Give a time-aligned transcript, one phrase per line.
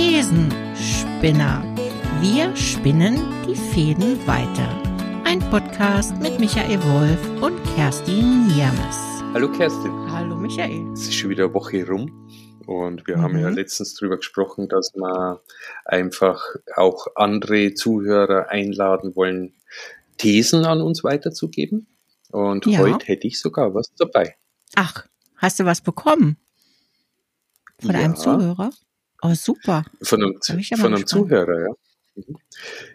[0.00, 1.62] Thesenspinner.
[2.22, 4.82] Wir spinnen die Fäden weiter.
[5.24, 8.96] Ein Podcast mit Michael Wolf und Kerstin Niermes.
[9.34, 9.92] Hallo Kerstin.
[10.10, 10.90] Hallo Michael.
[10.94, 12.30] Es ist schon wieder eine Woche rum
[12.66, 13.22] und wir mhm.
[13.22, 13.56] haben ja mhm.
[13.56, 15.42] letztens darüber gesprochen, dass wir
[15.84, 16.42] einfach
[16.76, 19.52] auch andere Zuhörer einladen wollen,
[20.16, 21.88] Thesen an uns weiterzugeben.
[22.30, 22.78] Und ja.
[22.78, 24.34] heute hätte ich sogar was dabei.
[24.76, 25.04] Ach,
[25.36, 26.38] hast du was bekommen?
[27.78, 27.98] Von ja.
[27.98, 28.70] einem Zuhörer?
[29.22, 29.84] Oh, super.
[30.02, 31.74] Von einem, ja von einem Zuhörer, ja.
[32.14, 32.36] Mhm.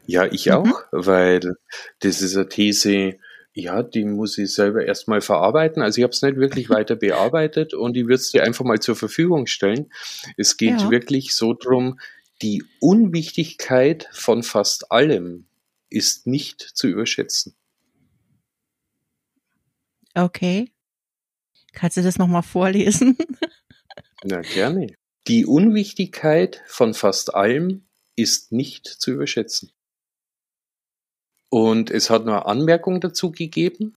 [0.06, 0.54] Ja, ich mhm.
[0.54, 1.56] auch, weil
[2.00, 3.18] das ist eine These,
[3.54, 5.82] ja, die muss ich selber erstmal verarbeiten.
[5.82, 8.80] Also ich habe es nicht wirklich weiter bearbeitet und ich würde es dir einfach mal
[8.80, 9.92] zur Verfügung stellen.
[10.38, 10.92] Es geht ja.
[10.92, 12.00] wirklich so drum,
[12.42, 15.46] die Unwichtigkeit von fast allem
[15.90, 17.56] ist nicht zu überschätzen.
[20.14, 20.72] Okay.
[21.72, 23.18] Kannst du das nochmal vorlesen?
[24.24, 24.88] Na, gerne.
[25.28, 29.72] Die Unwichtigkeit von fast allem ist nicht zu überschätzen.
[31.50, 33.96] Und es hat eine Anmerkung dazu gegeben.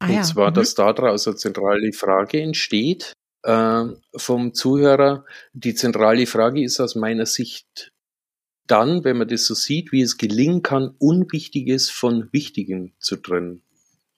[0.00, 0.22] Ah, und ja.
[0.22, 0.54] zwar, mhm.
[0.54, 3.84] dass daraus eine zentrale Frage entsteht äh,
[4.16, 5.24] vom Zuhörer.
[5.52, 7.90] Die zentrale Frage ist aus meiner Sicht
[8.66, 13.62] dann, wenn man das so sieht, wie es gelingen kann, Unwichtiges von Wichtigem zu trennen.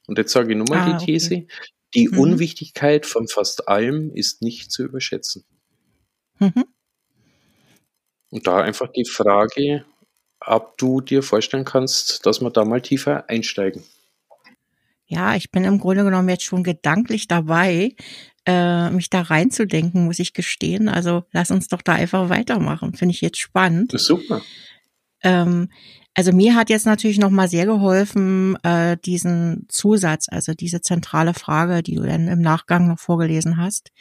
[0.07, 1.35] Und jetzt sage ich nochmal ah, die These.
[1.35, 1.49] Okay.
[1.95, 2.19] Die mhm.
[2.19, 5.45] Unwichtigkeit von fast allem ist nicht zu überschätzen.
[6.39, 6.65] Mhm.
[8.31, 9.85] Und da einfach die Frage,
[10.41, 13.83] ob du dir vorstellen kannst, dass wir da mal tiefer einsteigen.
[15.07, 17.95] Ja, ich bin im Grunde genommen jetzt schon gedanklich dabei,
[18.45, 20.89] äh, mich da reinzudenken, muss ich gestehen.
[20.89, 22.95] Also lass uns doch da einfach weitermachen.
[22.95, 23.95] Finde ich jetzt spannend.
[23.95, 24.43] Das ist super.
[25.23, 25.71] Ähm,
[26.15, 31.35] also mir hat jetzt natürlich noch mal sehr geholfen, äh, diesen Zusatz, also diese zentrale
[31.35, 33.93] Frage, die du dann im Nachgang noch vorgelesen hast,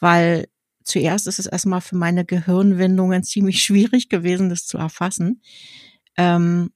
[0.00, 0.46] weil
[0.84, 5.42] zuerst ist es erstmal für meine Gehirnwindungen ziemlich schwierig gewesen, das zu erfassen.
[6.16, 6.70] Ähm,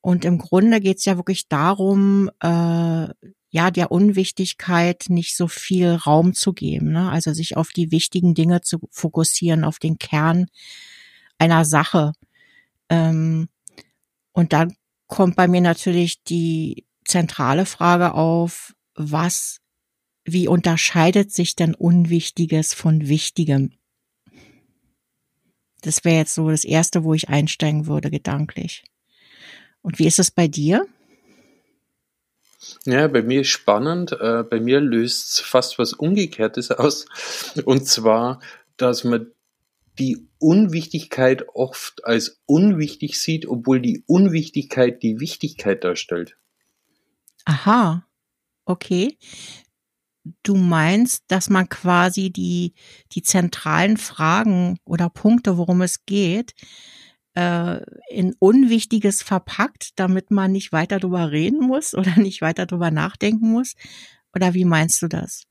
[0.00, 3.08] und im Grunde geht es ja wirklich darum, äh,
[3.54, 7.08] ja, der Unwichtigkeit nicht so viel Raum zu geben, ne?
[7.08, 10.46] also sich auf die wichtigen Dinge zu fokussieren, auf den Kern
[11.38, 12.12] einer Sache.
[12.88, 13.48] Ähm,
[14.32, 14.74] und dann
[15.06, 19.60] kommt bei mir natürlich die zentrale Frage auf, was,
[20.24, 23.72] wie unterscheidet sich denn Unwichtiges von Wichtigem?
[25.82, 28.84] Das wäre jetzt so das erste, wo ich einsteigen würde, gedanklich.
[29.82, 30.86] Und wie ist es bei dir?
[32.86, 34.12] Ja, bei mir ist spannend.
[34.12, 37.06] Äh, bei mir löst fast was Umgekehrtes aus.
[37.64, 38.40] Und zwar,
[38.78, 39.30] dass man
[39.98, 46.36] die Unwichtigkeit oft als unwichtig sieht, obwohl die Unwichtigkeit die Wichtigkeit darstellt.
[47.44, 48.06] Aha,
[48.64, 49.18] okay.
[50.42, 52.74] Du meinst, dass man quasi die,
[53.12, 56.54] die zentralen Fragen oder Punkte, worum es geht,
[57.34, 62.90] äh, in Unwichtiges verpackt, damit man nicht weiter drüber reden muss oder nicht weiter drüber
[62.90, 63.74] nachdenken muss?
[64.34, 65.44] Oder wie meinst du das?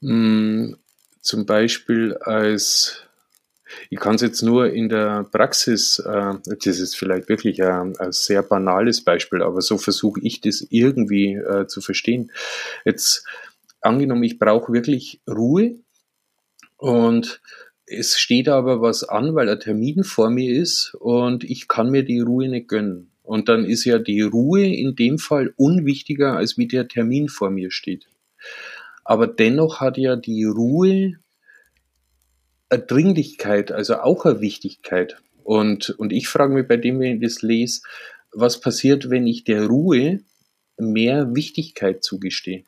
[0.00, 0.74] Mm,
[1.20, 3.04] zum Beispiel als
[3.90, 8.12] ich kann es jetzt nur in der Praxis, äh, das ist vielleicht wirklich ein, ein,
[8.12, 12.30] sehr banales Beispiel, aber so versuche ich das irgendwie äh, zu verstehen.
[12.84, 13.24] Jetzt
[13.84, 15.76] angenommen, ich brauche wirklich Ruhe
[16.76, 17.40] und
[17.86, 22.02] es steht aber was an, weil ein Termin vor mir ist und ich kann mir
[22.02, 23.10] die Ruhe nicht gönnen.
[23.22, 27.50] Und dann ist ja die Ruhe in dem Fall unwichtiger, als wie der Termin vor
[27.50, 28.06] mir steht.
[29.02, 31.14] Aber dennoch hat ja die Ruhe
[32.68, 35.16] eine Dringlichkeit, also auch eine Wichtigkeit.
[35.42, 37.82] Und, und ich frage mich bei dem, wenn ich das lese,
[38.32, 40.20] was passiert, wenn ich der Ruhe
[40.76, 42.64] mehr Wichtigkeit zugestehe?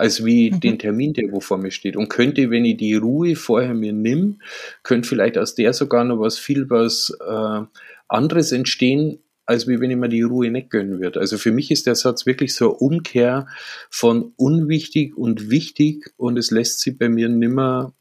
[0.00, 0.60] Als wie mhm.
[0.60, 1.94] den Termin, der wo vor mir steht.
[1.94, 4.40] Und könnte, wenn ich die Ruhe vorher mir nimm,
[4.82, 7.60] könnte vielleicht aus der sogar noch was viel was äh,
[8.08, 11.20] anderes entstehen, als wie wenn ich mir die Ruhe nicht gönnen würde.
[11.20, 13.46] Also für mich ist der Satz wirklich so eine Umkehr
[13.90, 17.92] von unwichtig und wichtig und es lässt sich bei mir nimmer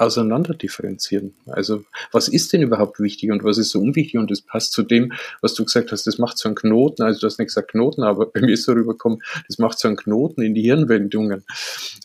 [0.00, 1.34] auseinander differenzieren.
[1.46, 4.82] Also was ist denn überhaupt wichtig und was ist so unwichtig und das passt zu
[4.82, 5.12] dem,
[5.42, 8.02] was du gesagt hast, das macht so einen Knoten, also du hast nicht gesagt Knoten,
[8.02, 11.44] aber bei mir ist so rübergekommen, das macht so einen Knoten in die Hirnwendungen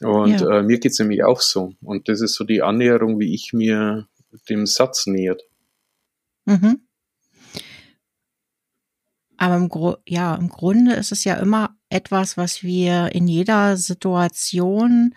[0.01, 0.59] und ja.
[0.59, 4.07] äh, mir geht's nämlich auch so und das ist so die Annäherung, wie ich mir
[4.49, 5.43] dem Satz nähert.
[6.45, 6.81] Mhm.
[9.37, 13.77] Aber im, Gru ja, im Grunde ist es ja immer etwas, was wir in jeder
[13.77, 15.13] Situation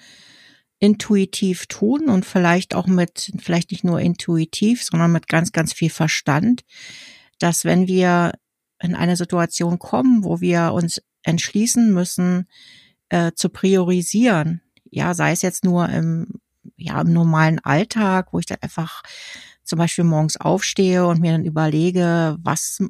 [0.78, 5.90] intuitiv tun und vielleicht auch mit, vielleicht nicht nur intuitiv, sondern mit ganz, ganz viel
[5.90, 6.64] Verstand,
[7.38, 8.32] dass wenn wir
[8.80, 12.48] in eine Situation kommen, wo wir uns entschließen müssen,
[13.08, 16.40] äh, zu priorisieren, ja, sei es jetzt nur im
[16.76, 19.02] ja, im normalen Alltag, wo ich dann einfach
[19.64, 22.82] zum Beispiel morgens aufstehe und mir dann überlege, was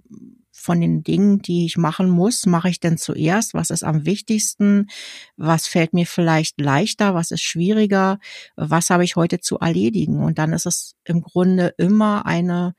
[0.59, 3.55] von den Dingen, die ich machen muss, mache ich denn zuerst?
[3.55, 4.89] Was ist am wichtigsten?
[5.37, 7.15] Was fällt mir vielleicht leichter?
[7.15, 8.19] Was ist schwieriger?
[8.57, 10.23] Was habe ich heute zu erledigen?
[10.23, 12.75] Und dann ist es im Grunde immer eine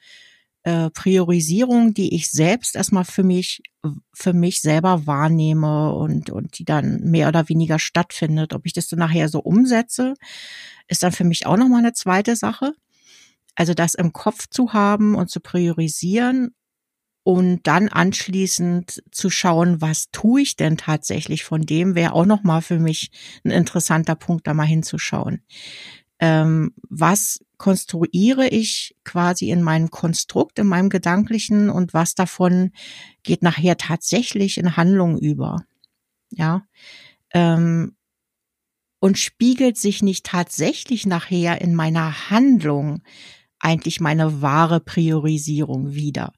[0.63, 3.63] äh, Priorisierung, die ich selbst erstmal für mich,
[4.13, 8.53] für mich selber wahrnehme und, und die dann mehr oder weniger stattfindet.
[8.53, 10.15] Ob ich das dann nachher so umsetze,
[10.89, 12.73] ist dann für mich auch nochmal eine zweite Sache.
[13.55, 16.53] Also das im Kopf zu haben und zu priorisieren
[17.23, 22.61] und dann anschließend zu schauen, was tue ich denn tatsächlich von dem, wäre auch nochmal
[22.61, 23.11] für mich
[23.43, 25.43] ein interessanter Punkt, da mal hinzuschauen.
[26.19, 32.71] Ähm, was konstruiere ich quasi in meinem Konstrukt, in meinem Gedanklichen und was davon
[33.23, 35.63] geht nachher tatsächlich in Handlung über.
[36.31, 36.63] Ja.
[37.33, 37.95] Ähm,
[38.99, 43.01] und spiegelt sich nicht tatsächlich nachher in meiner Handlung
[43.59, 46.33] eigentlich meine wahre Priorisierung wieder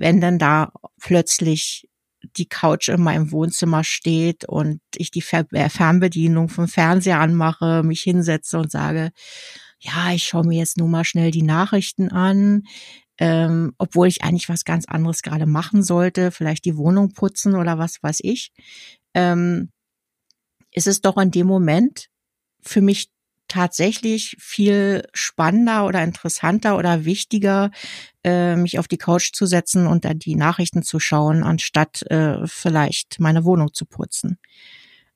[0.00, 1.88] wenn dann da plötzlich
[2.36, 8.02] die Couch in meinem Wohnzimmer steht und ich die äh, Fernbedienung vom Fernseher anmache, mich
[8.02, 9.10] hinsetze und sage,
[9.78, 12.64] ja, ich schaue mir jetzt nur mal schnell die Nachrichten an,
[13.18, 17.78] ähm, obwohl ich eigentlich was ganz anderes gerade machen sollte, vielleicht die Wohnung putzen oder
[17.78, 18.52] was weiß ich,
[19.14, 19.70] ähm,
[20.72, 22.08] ist es doch in dem Moment
[22.62, 23.08] für mich
[23.50, 27.70] tatsächlich viel spannender oder interessanter oder wichtiger,
[28.24, 32.46] äh, mich auf die Couch zu setzen und dann die Nachrichten zu schauen, anstatt äh,
[32.46, 34.38] vielleicht meine Wohnung zu putzen.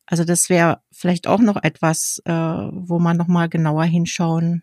[0.04, 4.62] Also das wäre vielleicht auch noch etwas, äh, wo man noch mal genauer hinschauen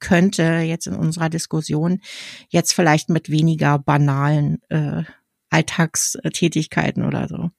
[0.00, 2.00] könnte jetzt in unserer Diskussion.
[2.48, 5.04] Jetzt vielleicht mit weniger banalen äh,
[5.48, 7.50] Alltagstätigkeiten oder so.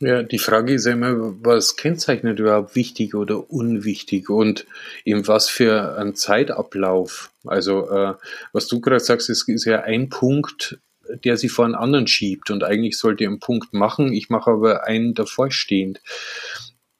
[0.00, 4.64] Ja, die Frage ist ja immer, was kennzeichnet überhaupt wichtig oder unwichtig und
[5.04, 7.32] in was für ein Zeitablauf.
[7.44, 8.14] Also äh,
[8.52, 10.78] was du gerade sagst, ist, ist ja ein Punkt,
[11.24, 14.52] der sich vor einen anderen schiebt und eigentlich sollte er einen Punkt machen, ich mache
[14.52, 16.00] aber einen davor stehend.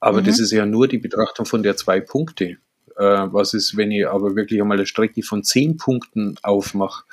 [0.01, 0.25] Aber mhm.
[0.25, 2.57] das ist ja nur die Betrachtung von der zwei Punkte.
[2.97, 7.05] Äh, was ist, wenn ich aber wirklich einmal eine Strecke von zehn Punkten aufmache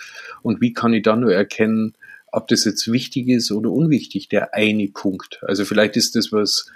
[0.42, 1.96] und wie kann ich dann nur erkennen,
[2.36, 5.40] ob das jetzt wichtig ist oder unwichtig, der eine Punkt.
[5.44, 6.70] Also vielleicht ist das, was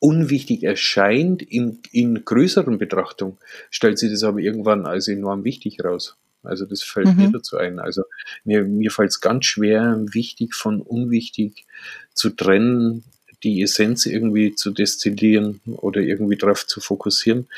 [0.00, 3.38] unwichtig erscheint in, in größeren Betrachtung,
[3.70, 6.16] stellt sich das aber irgendwann als enorm wichtig raus.
[6.42, 7.16] Also das fällt mhm.
[7.16, 7.78] mir dazu ein.
[7.78, 8.04] Also
[8.44, 11.66] mir, mir fällt es ganz schwer, wichtig von unwichtig
[12.14, 13.04] zu trennen,
[13.42, 17.48] die Essenz irgendwie zu destillieren oder irgendwie darauf zu fokussieren.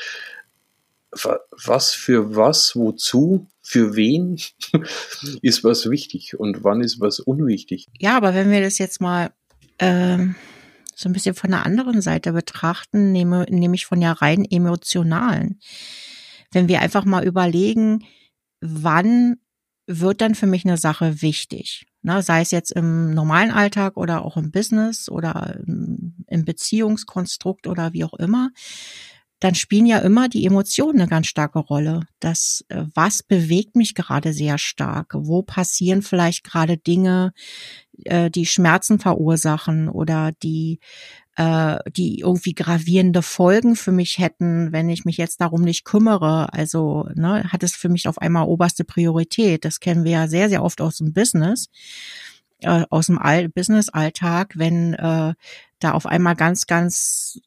[1.11, 4.39] Was für was, wozu für wen
[5.41, 7.87] ist was wichtig und wann ist was unwichtig.
[7.99, 9.31] Ja, aber wenn wir das jetzt mal
[9.79, 10.35] ähm,
[10.95, 15.59] so ein bisschen von der anderen Seite betrachten, nehme, nämlich von der rein emotionalen.
[16.51, 18.05] Wenn wir einfach mal überlegen,
[18.61, 19.37] wann
[19.87, 21.85] wird dann für mich eine Sache wichtig?
[22.03, 27.93] Ne, sei es jetzt im normalen Alltag oder auch im Business oder im Beziehungskonstrukt oder
[27.93, 28.49] wie auch immer
[29.41, 32.01] dann spielen ja immer die Emotionen eine ganz starke Rolle.
[32.19, 35.13] Das, äh, was bewegt mich gerade sehr stark?
[35.17, 37.33] Wo passieren vielleicht gerade Dinge,
[38.05, 40.79] äh, die Schmerzen verursachen oder die,
[41.37, 46.53] äh, die irgendwie gravierende Folgen für mich hätten, wenn ich mich jetzt darum nicht kümmere.
[46.53, 49.65] Also ne, hat es für mich auf einmal oberste Priorität.
[49.65, 51.69] Das kennen wir ja sehr, sehr oft aus dem Business
[52.63, 53.17] aus dem
[53.55, 55.33] Business-Alltag, wenn äh,
[55.79, 57.39] da auf einmal ganz, ganz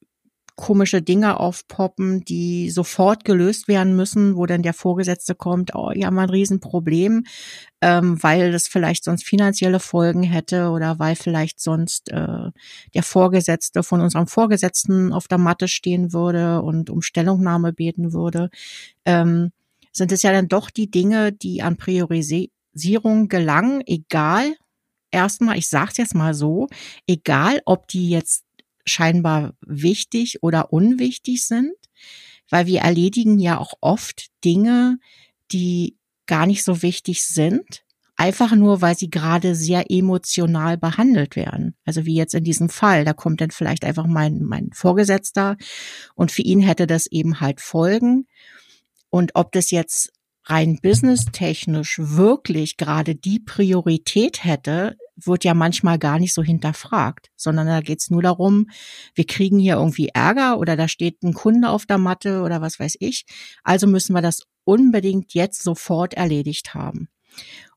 [0.56, 6.06] komische Dinge aufpoppen, die sofort gelöst werden müssen, wo dann der Vorgesetzte kommt, oh, ihr
[6.06, 7.24] habt ein Riesenproblem,
[7.80, 12.50] ähm, weil das vielleicht sonst finanzielle Folgen hätte oder weil vielleicht sonst äh,
[12.94, 18.50] der Vorgesetzte von unserem Vorgesetzten auf der Matte stehen würde und um Stellungnahme beten würde,
[19.04, 19.50] ähm,
[19.92, 24.54] sind es ja dann doch die Dinge, die an Priorisierung gelangen, egal,
[25.10, 26.68] erstmal, ich sag's jetzt mal so,
[27.06, 28.44] egal ob die jetzt
[28.84, 31.74] scheinbar wichtig oder unwichtig sind,
[32.50, 34.98] weil wir erledigen ja auch oft Dinge,
[35.52, 37.84] die gar nicht so wichtig sind,
[38.16, 41.74] einfach nur, weil sie gerade sehr emotional behandelt werden.
[41.84, 45.56] Also wie jetzt in diesem Fall, da kommt dann vielleicht einfach mein, mein Vorgesetzter
[46.14, 48.26] und für ihn hätte das eben halt Folgen.
[49.10, 50.12] Und ob das jetzt
[50.44, 57.66] rein businesstechnisch wirklich gerade die Priorität hätte, wird ja manchmal gar nicht so hinterfragt, sondern
[57.66, 58.66] da geht's nur darum,
[59.14, 62.80] wir kriegen hier irgendwie Ärger oder da steht ein Kunde auf der Matte oder was
[62.80, 63.24] weiß ich.
[63.62, 67.08] Also müssen wir das unbedingt jetzt sofort erledigt haben.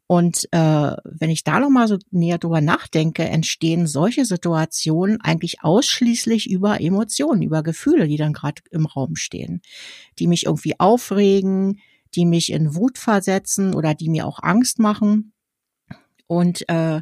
[0.09, 5.63] Und äh, wenn ich da noch mal so näher drüber nachdenke, entstehen solche Situationen eigentlich
[5.63, 9.61] ausschließlich über Emotionen, über Gefühle, die dann gerade im Raum stehen,
[10.17, 11.81] die mich irgendwie aufregen,
[12.15, 15.33] die mich in Wut versetzen oder die mir auch Angst machen
[16.27, 17.01] und äh,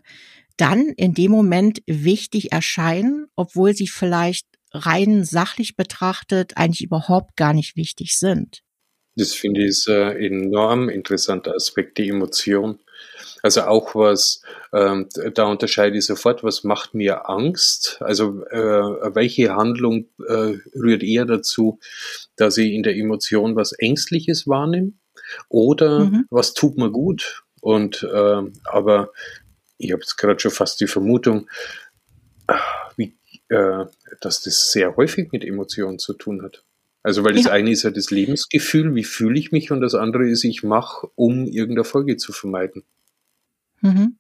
[0.58, 7.54] dann in dem Moment wichtig erscheinen, obwohl sie vielleicht rein sachlich betrachtet eigentlich überhaupt gar
[7.54, 8.62] nicht wichtig sind.
[9.18, 12.80] Das finde ich ist ein enorm interessanter Aspekt, die Emotion.
[13.42, 14.42] Also auch was,
[14.74, 17.98] ähm, da unterscheide ich sofort, was macht mir Angst?
[18.02, 21.80] Also äh, welche Handlung äh, rührt eher dazu,
[22.36, 24.94] dass ich in der Emotion was Ängstliches wahrnehme?
[25.48, 26.26] Oder mhm.
[26.30, 27.45] was tut mir gut?
[27.66, 29.12] Und äh, aber
[29.80, 31.50] ich habe jetzt gerade schon fast die Vermutung,
[32.96, 33.16] wie,
[33.50, 33.86] äh,
[34.22, 36.64] dass das sehr häufig mit Emotionen zu tun hat.
[37.02, 37.54] Also weil das ja.
[37.54, 41.08] eine ist ja das Lebensgefühl, wie fühle ich mich, und das andere ist, ich mache,
[41.16, 42.84] um irgendeine Folge zu vermeiden.
[43.82, 44.18] Mhm.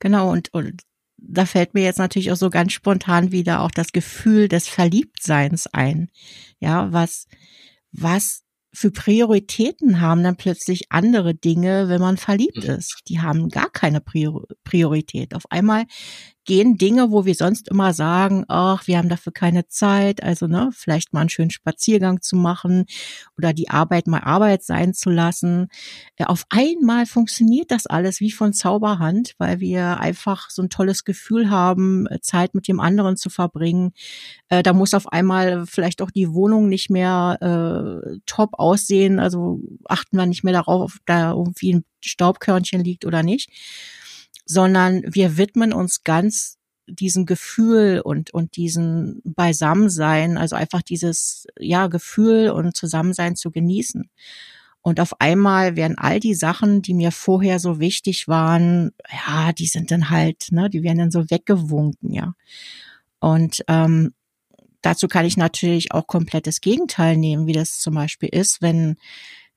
[0.00, 0.82] Genau, und, und
[1.18, 5.68] da fällt mir jetzt natürlich auch so ganz spontan wieder auch das Gefühl des Verliebtseins
[5.68, 6.10] ein.
[6.58, 7.28] Ja, was,
[7.92, 8.42] was
[8.76, 12.74] für Prioritäten haben dann plötzlich andere Dinge, wenn man verliebt mhm.
[12.74, 13.00] ist.
[13.08, 15.34] Die haben gar keine Priorität.
[15.34, 15.86] Auf einmal
[16.46, 20.70] gehen Dinge, wo wir sonst immer sagen, ach, wir haben dafür keine Zeit, also ne,
[20.72, 22.86] vielleicht mal einen schönen Spaziergang zu machen
[23.36, 25.68] oder die Arbeit mal Arbeit sein zu lassen.
[26.16, 31.04] Äh, auf einmal funktioniert das alles wie von Zauberhand, weil wir einfach so ein tolles
[31.04, 33.92] Gefühl haben, äh, Zeit mit dem anderen zu verbringen.
[34.48, 39.60] Äh, da muss auf einmal vielleicht auch die Wohnung nicht mehr äh, top aussehen, also
[39.84, 43.50] achten wir nicht mehr darauf, ob da irgendwie ein Staubkörnchen liegt oder nicht
[44.44, 51.88] sondern wir widmen uns ganz diesem Gefühl und, und diesen Beisammensein, also einfach dieses, ja,
[51.88, 54.08] Gefühl und Zusammensein zu genießen.
[54.82, 59.66] Und auf einmal werden all die Sachen, die mir vorher so wichtig waren, ja, die
[59.66, 62.34] sind dann halt, ne, die werden dann so weggewunken, ja.
[63.18, 64.14] Und ähm,
[64.82, 68.96] dazu kann ich natürlich auch komplettes Gegenteil nehmen, wie das zum Beispiel ist, wenn,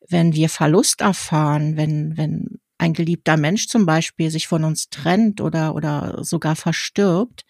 [0.07, 5.41] wenn wir Verlust erfahren, wenn, wenn ein geliebter Mensch zum Beispiel sich von uns trennt
[5.41, 7.45] oder, oder sogar verstirbt,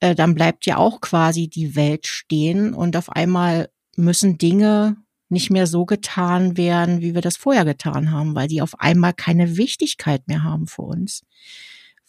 [0.00, 4.96] äh, dann bleibt ja auch quasi die Welt stehen und auf einmal müssen Dinge
[5.28, 9.12] nicht mehr so getan werden, wie wir das vorher getan haben, weil die auf einmal
[9.12, 11.22] keine Wichtigkeit mehr haben für uns.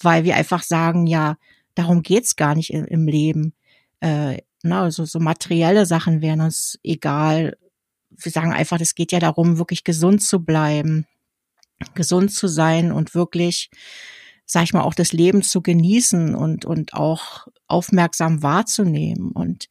[0.01, 1.38] Weil wir einfach sagen, ja,
[1.75, 3.53] darum geht's gar nicht im, im Leben.
[4.00, 7.57] Äh, na, also so materielle Sachen wären uns egal.
[8.10, 11.05] Wir sagen einfach, es geht ja darum, wirklich gesund zu bleiben,
[11.93, 13.69] gesund zu sein und wirklich,
[14.45, 19.31] sag ich mal, auch das Leben zu genießen und, und auch aufmerksam wahrzunehmen.
[19.31, 19.69] Und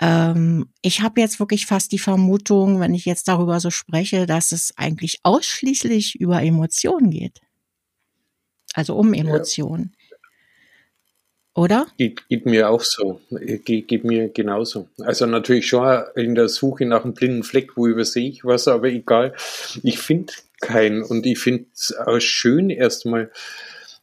[0.00, 4.52] ähm, ich habe jetzt wirklich fast die Vermutung, wenn ich jetzt darüber so spreche, dass
[4.52, 7.40] es eigentlich ausschließlich über Emotionen geht.
[8.74, 9.94] Also um Emotionen.
[9.96, 10.02] Ja.
[11.54, 11.86] Oder?
[11.98, 13.20] Geht, geht mir auch so.
[13.30, 14.88] Geht, geht mir genauso.
[14.98, 18.88] Also natürlich schon in der Suche nach einem blinden Fleck, wo übersehe ich was, aber
[18.88, 19.34] egal.
[19.82, 20.32] Ich finde
[20.62, 21.02] keinen.
[21.02, 23.30] Und ich finde es auch schön, erstmal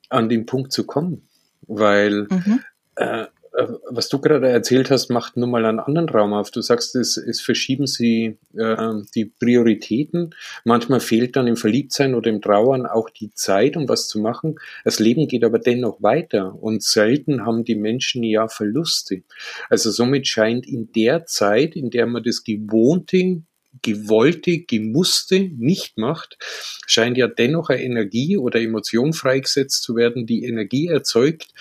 [0.10, 1.28] an den Punkt zu kommen,
[1.62, 2.60] weil mhm.
[2.96, 3.26] äh,
[3.60, 6.52] äh, was du gerade erzählt hast, macht nur mal einen anderen Raum auf.
[6.52, 10.36] Du sagst, es, es verschieben sie äh, die Prioritäten.
[10.66, 14.56] Manchmal fehlt dann im Verliebtsein oder im Trauern auch die Zeit, um was zu machen.
[14.84, 19.24] Das Leben geht aber dennoch weiter und selten haben die Menschen ja Verluste.
[19.70, 23.44] Also somit scheint in der Zeit, in der man das Gewohnte
[23.82, 26.38] gewollte, gemusste nicht macht,
[26.86, 31.54] scheint ja dennoch eine Energie oder Emotion freigesetzt zu werden, die Energie erzeugt,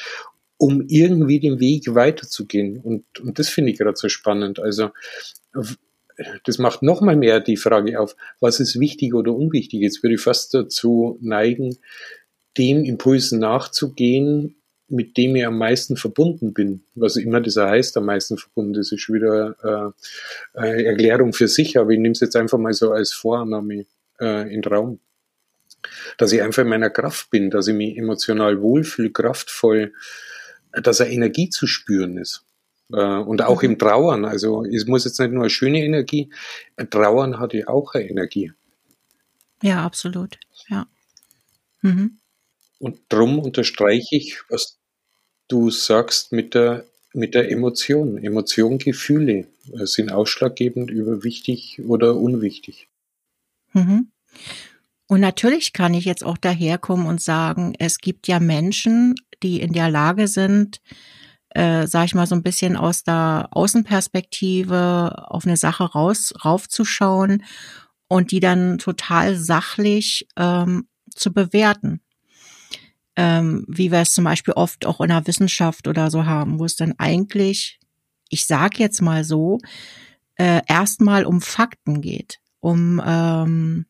[0.56, 2.78] um irgendwie den Weg weiterzugehen.
[2.78, 4.58] Und, und das finde ich gerade so spannend.
[4.58, 4.90] Also
[6.44, 9.80] das macht nochmal mehr die Frage auf, was ist wichtig oder unwichtig.
[9.80, 11.78] Jetzt würde ich fast dazu neigen,
[12.56, 14.56] dem Impulsen nachzugehen,
[14.88, 16.83] mit dem ich am meisten verbunden bin.
[16.95, 19.95] Was immer das heißt, am meisten verbunden, das ist schon wieder
[20.54, 23.87] äh, eine Erklärung für sich, aber ich nehme es jetzt einfach mal so als Vorannahme
[24.21, 25.00] äh, in den Raum.
[26.16, 29.92] Dass ich einfach in meiner Kraft bin, dass ich mich emotional wohlfühle, kraftvoll,
[30.73, 32.45] dass eine Energie zu spüren ist.
[32.92, 33.71] Äh, und auch mhm.
[33.71, 36.30] im Trauern, also es muss jetzt nicht nur eine schöne Energie,
[36.90, 38.52] Trauern hat ja auch eine Energie.
[39.62, 40.38] Ja, absolut.
[40.68, 40.87] Ja.
[41.83, 42.18] Mhm.
[42.78, 44.77] Und drum unterstreiche ich, was
[45.49, 48.19] du sagst mit der, mit der Emotion.
[48.19, 52.88] Emotion, Gefühle äh, sind ausschlaggebend über wichtig oder unwichtig.
[53.73, 54.11] Mhm.
[55.09, 59.73] Und natürlich kann ich jetzt auch daherkommen und sagen, es gibt ja Menschen, die in
[59.73, 60.81] der Lage sind,
[61.50, 67.43] äh, sag ich mal, so ein bisschen aus der Außenperspektive auf eine Sache raus, raufzuschauen
[68.09, 72.02] und die dann total sachlich ähm, zu bewerten.
[73.20, 76.64] Ähm, wie wir es zum Beispiel oft auch in der Wissenschaft oder so haben, wo
[76.64, 77.80] es dann eigentlich,
[78.28, 79.58] ich sag jetzt mal so,
[80.37, 83.87] äh, erstmal um Fakten geht, um ähm,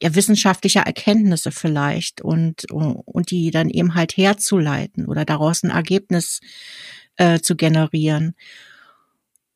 [0.00, 6.38] ja, wissenschaftliche Erkenntnisse vielleicht und, und die dann eben halt herzuleiten oder daraus ein Ergebnis
[7.16, 8.36] äh, zu generieren.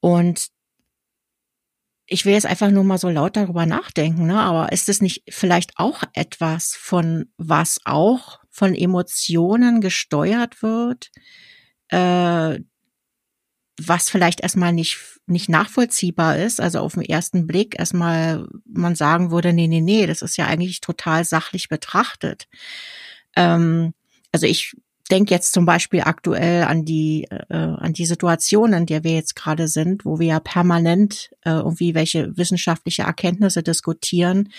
[0.00, 0.48] Und
[2.06, 4.40] ich will jetzt einfach nur mal so laut darüber nachdenken, ne?
[4.40, 11.10] aber ist es nicht vielleicht auch etwas, von was auch von Emotionen gesteuert wird,
[11.88, 12.60] äh,
[13.78, 19.30] was vielleicht erstmal nicht, nicht nachvollziehbar ist, also auf den ersten Blick erstmal man sagen
[19.30, 22.46] würde, nee, nee, nee, das ist ja eigentlich total sachlich betrachtet.
[23.34, 23.92] Ähm,
[24.32, 24.76] also ich
[25.08, 29.36] denke jetzt zum Beispiel aktuell an die äh, an die Situation, in der wir jetzt
[29.36, 34.50] gerade sind, wo wir ja permanent äh, irgendwie welche wissenschaftliche Erkenntnisse diskutieren,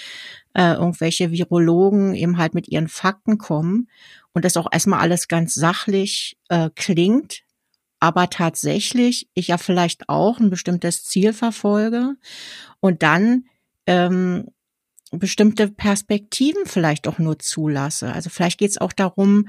[0.54, 3.90] äh, irgendwelche Virologen eben halt mit ihren Fakten kommen
[4.34, 7.42] und das auch erstmal alles ganz sachlich äh, klingt,
[8.00, 12.16] aber tatsächlich ich ja vielleicht auch ein bestimmtes Ziel verfolge
[12.80, 13.46] und dann
[13.88, 14.50] ähm,
[15.12, 18.12] bestimmte Perspektiven vielleicht auch nur zulasse.
[18.12, 19.48] Also vielleicht geht es auch darum,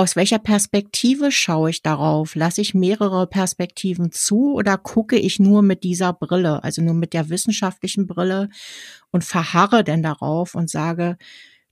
[0.00, 2.34] aus welcher Perspektive schaue ich darauf?
[2.34, 7.12] Lasse ich mehrere Perspektiven zu oder gucke ich nur mit dieser Brille, also nur mit
[7.12, 8.48] der wissenschaftlichen Brille
[9.10, 11.18] und verharre denn darauf und sage,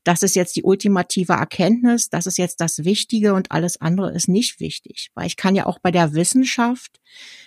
[0.04, 4.28] das ist jetzt die ultimative Erkenntnis, das ist jetzt das Wichtige und alles andere ist
[4.28, 5.08] nicht wichtig.
[5.14, 7.00] Weil ich kann ja auch bei der Wissenschaft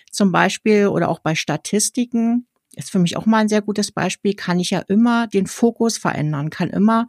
[0.10, 4.34] zum Beispiel oder auch bei Statistiken ist für mich auch mal ein sehr gutes Beispiel,
[4.34, 7.08] kann ich ja immer den Fokus verändern, kann immer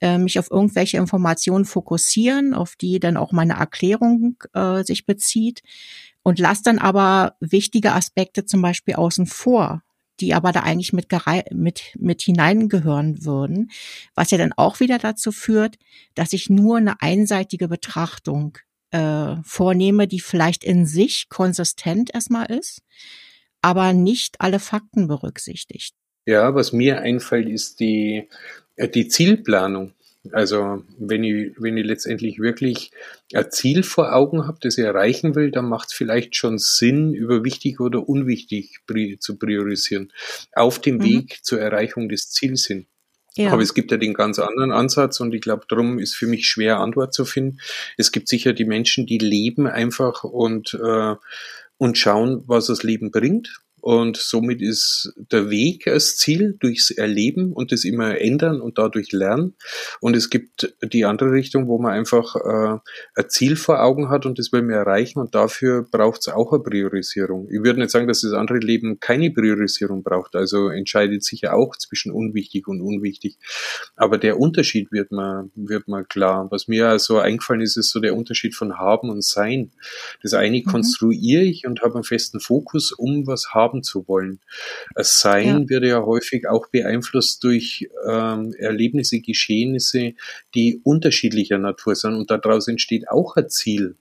[0.00, 5.62] äh, mich auf irgendwelche Informationen fokussieren, auf die dann auch meine Erklärung äh, sich bezieht
[6.22, 9.82] und lass dann aber wichtige Aspekte zum Beispiel außen vor,
[10.18, 11.06] die aber da eigentlich mit,
[11.52, 13.70] mit, mit hineingehören würden,
[14.14, 15.76] was ja dann auch wieder dazu führt,
[16.14, 18.58] dass ich nur eine einseitige Betrachtung
[18.90, 22.82] äh, vornehme, die vielleicht in sich konsistent erstmal ist,
[23.62, 25.94] aber nicht alle Fakten berücksichtigt.
[26.26, 28.28] Ja, was mir einfällt, ist die,
[28.76, 29.92] äh, die Zielplanung.
[30.32, 32.90] Also wenn ich, wenn ich letztendlich wirklich
[33.32, 37.14] ein Ziel vor Augen habe, das ich erreichen will, dann macht es vielleicht schon Sinn,
[37.14, 38.80] über wichtig oder unwichtig
[39.20, 40.12] zu priorisieren,
[40.52, 41.04] auf dem mhm.
[41.04, 42.86] Weg zur Erreichung des Ziels hin.
[43.36, 43.52] Ja.
[43.52, 46.46] Aber es gibt ja den ganz anderen Ansatz und ich glaube, darum ist für mich
[46.48, 47.58] schwer Antwort zu finden.
[47.98, 51.14] Es gibt sicher die Menschen, die leben einfach und, äh,
[51.78, 57.52] und schauen, was das Leben bringt und somit ist der Weg als Ziel durchs Erleben
[57.52, 59.54] und das immer ändern und dadurch lernen.
[60.00, 62.78] Und es gibt die andere Richtung, wo man einfach äh,
[63.14, 66.52] ein Ziel vor Augen hat und das will man erreichen und dafür braucht es auch
[66.52, 67.46] eine Priorisierung.
[67.48, 70.34] Ich würde nicht sagen, dass das andere Leben keine Priorisierung braucht.
[70.34, 73.38] Also entscheidet sich ja auch zwischen unwichtig und unwichtig.
[73.94, 76.48] Aber der Unterschied wird mal, wird mal klar.
[76.50, 79.70] Was mir also eingefallen ist, ist so der Unterschied von haben und sein.
[80.24, 80.64] Das eine mhm.
[80.64, 84.40] konstruiere ich und habe einen festen Fokus, um was haben haben zu wollen.
[84.94, 85.68] Das Sein ja.
[85.68, 90.14] wird ja häufig auch beeinflusst durch ähm, Erlebnisse, Geschehnisse,
[90.54, 93.96] die unterschiedlicher Natur sind und daraus entsteht auch ein Ziel.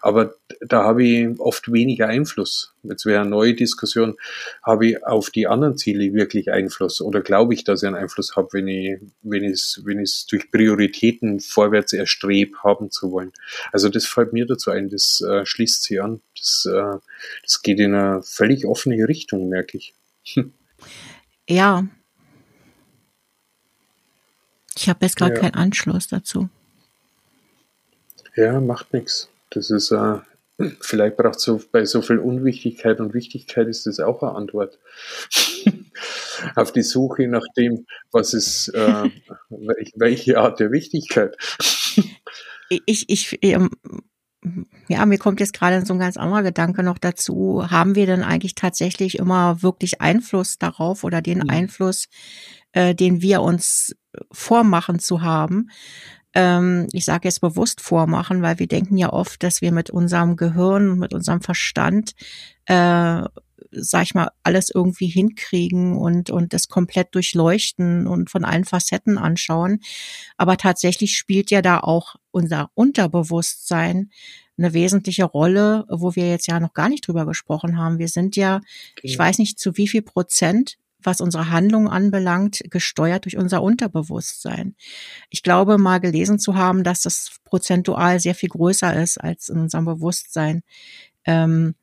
[0.00, 2.74] Aber da habe ich oft weniger Einfluss.
[2.82, 4.16] Jetzt wäre eine neue Diskussion,
[4.62, 8.36] habe ich auf die anderen Ziele wirklich Einfluss oder glaube ich, dass ich einen Einfluss
[8.36, 13.32] habe, wenn ich, wenn ich wenn ich es durch Prioritäten vorwärts erstrebe, haben zu wollen.
[13.72, 16.20] Also das fällt mir dazu ein, das äh, schließt sich an.
[16.36, 16.98] Das, äh,
[17.42, 19.94] das geht in eine völlig offene Richtung, merke ich.
[21.48, 21.86] Ja.
[24.76, 25.40] Ich habe jetzt gerade ja.
[25.40, 26.48] keinen Anschluss dazu.
[28.36, 29.28] Ja, macht nichts.
[29.50, 30.18] Das ist, äh,
[30.80, 34.78] vielleicht braucht so bei so viel Unwichtigkeit und Wichtigkeit ist das auch eine Antwort.
[36.54, 39.10] Auf die Suche nach dem, was ist, äh,
[39.48, 41.36] welche Art der Wichtigkeit.
[42.86, 43.70] ich, ich, ähm,
[44.88, 47.64] ja, mir kommt jetzt gerade so ein ganz anderer Gedanke noch dazu.
[47.68, 51.50] Haben wir denn eigentlich tatsächlich immer wirklich Einfluss darauf oder den mhm.
[51.50, 52.08] Einfluss,
[52.72, 53.96] äh, den wir uns
[54.30, 55.70] vormachen zu haben?
[56.38, 60.36] Ähm, ich sage jetzt bewusst vormachen, weil wir denken ja oft, dass wir mit unserem
[60.36, 62.12] Gehirn, mit unserem Verstand,
[62.66, 63.22] äh,
[63.72, 69.18] sag ich mal, alles irgendwie hinkriegen und, und das komplett durchleuchten und von allen Facetten
[69.18, 69.80] anschauen.
[70.36, 74.10] Aber tatsächlich spielt ja da auch unser Unterbewusstsein
[74.56, 77.98] eine wesentliche Rolle, wo wir jetzt ja noch gar nicht drüber gesprochen haben.
[77.98, 78.60] Wir sind ja,
[79.02, 79.24] ich genau.
[79.24, 84.74] weiß nicht zu wie viel Prozent was unsere Handlung anbelangt, gesteuert durch unser Unterbewusstsein.
[85.30, 89.58] Ich glaube, mal gelesen zu haben, dass das prozentual sehr viel größer ist als in
[89.58, 90.62] unserem Bewusstsein.
[91.24, 91.74] Ähm,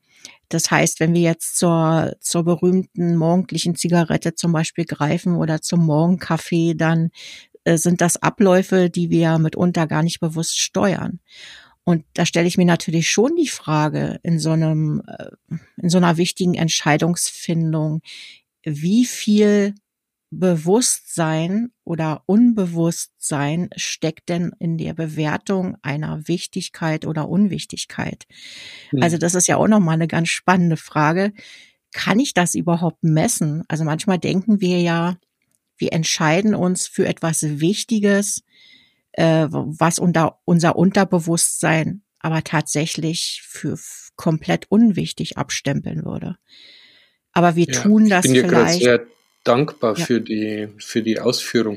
[0.48, 5.84] das heißt, wenn wir jetzt zur, zur berühmten morgendlichen Zigarette zum Beispiel greifen oder zum
[5.84, 7.10] Morgenkaffee, dann
[7.64, 11.20] äh, sind das Abläufe, die wir mitunter gar nicht bewusst steuern.
[11.82, 15.30] Und da stelle ich mir natürlich schon die Frage in so einem, äh,
[15.76, 18.02] in so einer wichtigen Entscheidungsfindung,
[18.66, 19.74] wie viel
[20.30, 28.26] Bewusstsein oder Unbewusstsein steckt denn in der Bewertung einer Wichtigkeit oder Unwichtigkeit?
[28.90, 29.02] Mhm.
[29.02, 31.32] Also das ist ja auch nochmal eine ganz spannende Frage.
[31.92, 33.62] Kann ich das überhaupt messen?
[33.68, 35.16] Also manchmal denken wir ja,
[35.78, 38.42] wir entscheiden uns für etwas Wichtiges,
[39.12, 43.78] äh, was unter unser Unterbewusstsein aber tatsächlich für
[44.16, 46.36] komplett unwichtig abstempeln würde.
[47.36, 49.02] Aber wir ja, tun das vielleicht
[49.44, 50.04] dankbar ja.
[50.06, 51.76] für die für die Ausführung,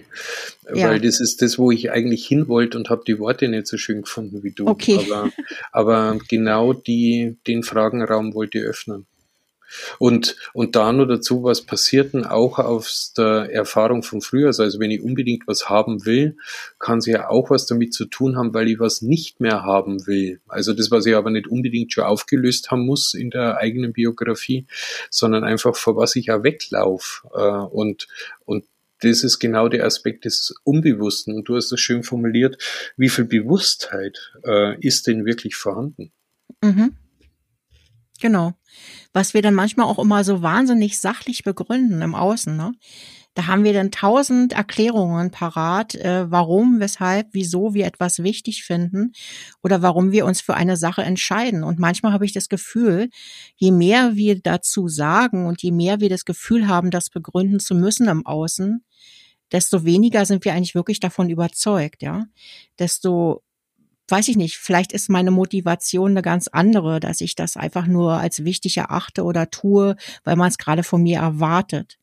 [0.73, 0.87] ja.
[0.87, 3.75] weil das ist das, wo ich eigentlich hin wollte und habe die Worte nicht so
[3.75, 4.67] schön gefunden wie du.
[4.67, 5.05] Okay.
[5.05, 5.29] Aber,
[5.73, 9.05] aber genau die den Fragenraum wollte ich öffnen.
[9.97, 14.47] Und, und da nur dazu, was passiert denn auch aus der Erfahrung von früher?
[14.47, 16.37] Also wenn ich unbedingt was haben will,
[16.79, 20.05] kann es ja auch was damit zu tun haben, weil ich was nicht mehr haben
[20.07, 20.41] will.
[20.47, 24.65] Also das, was ich aber nicht unbedingt schon aufgelöst haben muss in der eigenen Biografie,
[25.09, 27.27] sondern einfach vor was ich ja weglaufe.
[27.33, 28.07] Äh, und,
[28.45, 28.65] und
[29.01, 31.35] das ist genau der Aspekt des Unbewussten.
[31.35, 32.57] Und du hast das schön formuliert.
[32.97, 36.11] Wie viel Bewusstheit äh, ist denn wirklich vorhanden?
[36.61, 36.95] Mhm.
[38.21, 38.53] Genau.
[39.13, 42.73] Was wir dann manchmal auch immer so wahnsinnig sachlich begründen im Außen, ne?
[43.35, 49.13] Da haben wir dann tausend Erklärungen parat, äh, warum, weshalb, wieso wir etwas wichtig finden
[49.63, 51.63] oder warum wir uns für eine Sache entscheiden.
[51.63, 53.09] Und manchmal habe ich das Gefühl,
[53.55, 57.75] je mehr wir dazu sagen und je mehr wir das Gefühl haben, das begründen zu
[57.75, 58.83] müssen im Außen,
[59.51, 62.25] desto weniger sind wir eigentlich wirklich davon überzeugt, ja.
[62.79, 63.43] Desto
[64.09, 68.13] weiß ich nicht, vielleicht ist meine Motivation eine ganz andere, dass ich das einfach nur
[68.13, 71.97] als wichtig erachte oder tue, weil man es gerade von mir erwartet.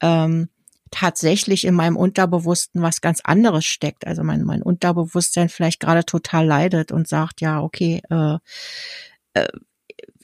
[0.00, 0.48] Ähm,
[0.90, 4.06] tatsächlich in meinem Unterbewussten was ganz anderes steckt.
[4.06, 8.38] Also mein, mein Unterbewusstsein vielleicht gerade total leidet und sagt, ja, okay, äh,
[9.34, 9.48] äh,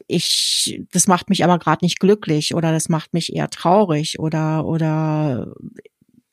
[0.08, 4.64] ich, das macht mich aber gerade nicht glücklich oder das macht mich eher traurig oder,
[4.64, 5.52] oder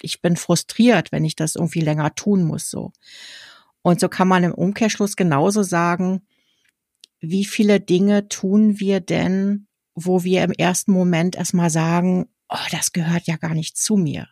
[0.02, 2.92] ich bin frustriert, wenn ich das irgendwie länger tun muss, so.
[3.84, 6.26] Und so kann man im Umkehrschluss genauso sagen,
[7.20, 12.92] wie viele Dinge tun wir denn, wo wir im ersten Moment erstmal sagen, oh, das
[12.94, 14.28] gehört ja gar nicht zu mir.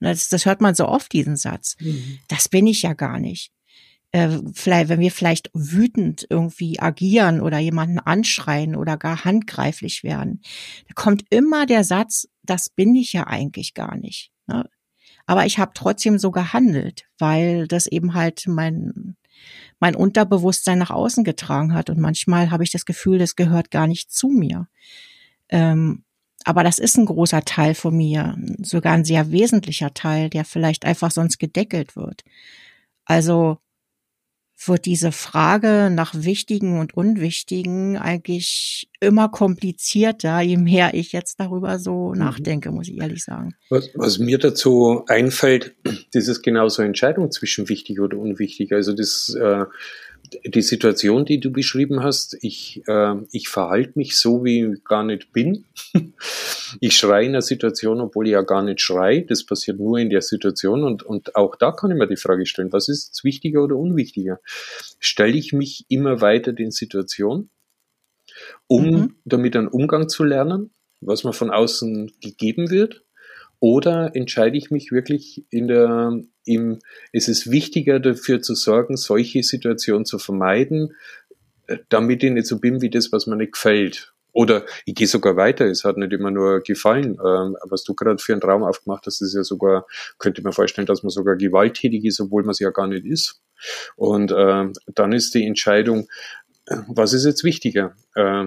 [0.00, 1.76] Das, das hört man so oft, diesen Satz.
[1.80, 2.18] Mhm.
[2.28, 3.52] Das bin ich ja gar nicht.
[4.12, 10.42] Äh, vielleicht, wenn wir vielleicht wütend irgendwie agieren oder jemanden anschreien oder gar handgreiflich werden,
[10.86, 14.30] da kommt immer der Satz, das bin ich ja eigentlich gar nicht.
[14.46, 14.68] Ne?
[15.26, 19.16] Aber ich habe trotzdem so gehandelt, weil das eben halt mein,
[19.80, 21.90] mein Unterbewusstsein nach außen getragen hat.
[21.90, 24.68] Und manchmal habe ich das Gefühl, das gehört gar nicht zu mir.
[25.48, 26.04] Ähm,
[26.44, 30.84] aber das ist ein großer Teil von mir, sogar ein sehr wesentlicher Teil, der vielleicht
[30.84, 32.22] einfach sonst gedeckelt wird.
[33.04, 33.58] Also
[34.64, 41.78] wird diese Frage nach Wichtigen und Unwichtigen eigentlich immer komplizierter, je mehr ich jetzt darüber
[41.78, 42.18] so mhm.
[42.18, 43.54] nachdenke, muss ich ehrlich sagen.
[43.68, 45.74] Was, was mir dazu einfällt,
[46.12, 48.72] das ist genauso Entscheidung zwischen wichtig oder unwichtig.
[48.72, 49.64] Also das äh,
[50.44, 55.04] die Situation, die du beschrieben hast, ich, äh, ich verhalte mich so, wie ich gar
[55.04, 55.64] nicht bin.
[56.80, 59.22] ich schreie in einer Situation, obwohl ich ja gar nicht schreie.
[59.22, 62.46] Das passiert nur in der Situation und, und auch da kann ich mir die Frage
[62.46, 64.40] stellen, was ist wichtiger oder unwichtiger?
[64.98, 67.50] Stelle ich mich immer weiter den Situationen,
[68.66, 69.16] um mhm.
[69.24, 73.02] damit einen Umgang zu lernen, was mir von außen gegeben wird?
[73.60, 76.78] Oder entscheide ich mich wirklich in der, im,
[77.12, 80.94] es ist wichtiger dafür zu sorgen, solche Situationen zu vermeiden,
[81.66, 84.12] äh, damit ich nicht so bin wie das, was mir nicht gefällt.
[84.36, 87.16] Oder ich gehe sogar weiter, es hat nicht immer nur gefallen.
[87.24, 89.86] Ähm, was du gerade für einen Traum aufgemacht hast, ist ja sogar,
[90.18, 93.40] könnte man vorstellen, dass man sogar gewalttätig ist, obwohl man es ja gar nicht ist.
[93.96, 96.08] Und äh, dann ist die Entscheidung,
[96.66, 98.44] äh, was ist jetzt wichtiger, äh,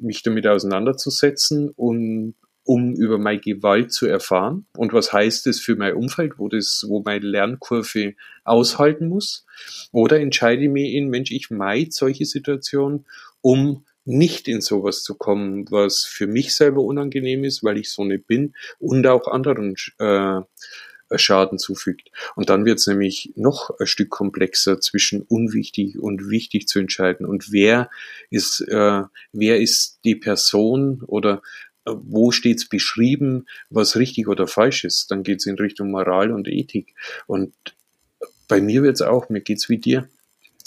[0.00, 5.76] mich damit auseinanderzusetzen und um über meine Gewalt zu erfahren und was heißt es für
[5.76, 9.46] mein Umfeld, wo das, wo meine Lernkurve aushalten muss?
[9.90, 13.06] Oder entscheide ich mich in, Mensch, ich meide solche Situationen,
[13.40, 18.04] um nicht in sowas zu kommen, was für mich selber unangenehm ist, weil ich so
[18.04, 20.40] nicht bin und auch anderen äh,
[21.18, 22.10] Schaden zufügt.
[22.34, 27.26] Und dann wird es nämlich noch ein Stück komplexer zwischen unwichtig und wichtig zu entscheiden.
[27.26, 27.90] Und wer
[28.30, 31.42] ist, äh, wer ist die Person oder
[31.84, 35.10] wo steht's beschrieben, was richtig oder falsch ist.
[35.10, 36.94] Dann geht's in Richtung Moral und Ethik.
[37.26, 37.54] Und
[38.48, 40.08] bei mir wird's auch, mir geht's wie dir.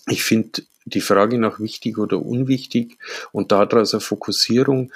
[0.07, 2.97] Ich finde die Frage nach wichtig oder unwichtig
[3.31, 4.91] und daraus eine Fokussierung,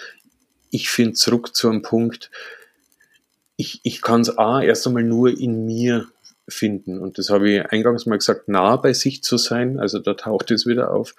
[0.69, 2.29] ich finde zurück zu einem Punkt,
[3.55, 6.08] ich, ich kann es A erst einmal nur in mir
[6.47, 6.99] finden.
[6.99, 9.79] Und das habe ich eingangs mal gesagt, nah bei sich zu sein.
[9.79, 11.15] Also da taucht es wieder auf.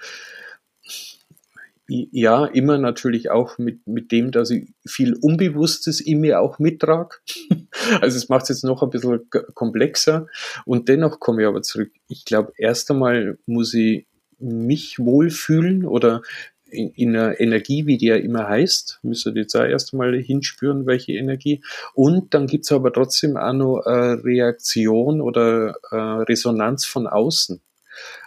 [1.93, 7.17] Ja, immer natürlich auch mit, mit dem, dass ich viel Unbewusstes in mir auch mittrage.
[8.01, 10.27] Also es macht es jetzt noch ein bisschen komplexer.
[10.65, 11.91] Und dennoch komme ich aber zurück.
[12.09, 14.07] Ich glaube, erst einmal muss ich
[14.39, 16.23] mich wohlfühlen oder
[16.67, 20.15] in, in einer Energie, wie die ja immer heißt, müsst ihr jetzt auch erst einmal
[20.17, 21.63] hinspüren, welche Energie.
[21.95, 27.61] Und dann gibt's aber trotzdem auch noch eine Reaktion oder eine Resonanz von außen.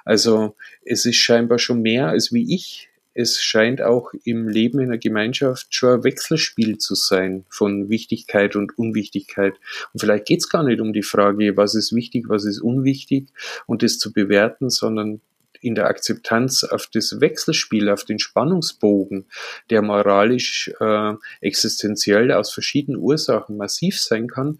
[0.04, 2.89] Also es ist scheinbar schon mehr als wie ich.
[3.13, 8.56] Es scheint auch im Leben in der Gemeinschaft schon ein Wechselspiel zu sein von Wichtigkeit
[8.56, 9.54] und Unwichtigkeit.
[9.93, 13.30] Und vielleicht geht's gar nicht um die Frage, was ist wichtig, was ist unwichtig
[13.67, 15.21] und das zu bewerten, sondern
[15.63, 19.26] in der Akzeptanz auf das Wechselspiel, auf den Spannungsbogen,
[19.69, 24.60] der moralisch äh, existenziell aus verschiedenen Ursachen massiv sein kann